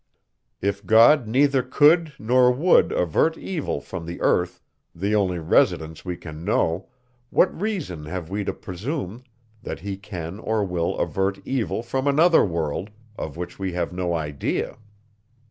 [0.61, 4.59] If God neither could nor would avert evil from the earth,
[4.95, 6.89] the only residence we can know,
[7.29, 9.23] what reason have we to presume,
[9.61, 14.15] that he can or will avert evil from another world, of which we have no
[14.15, 14.79] idea?